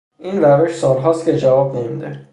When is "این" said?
0.19-0.41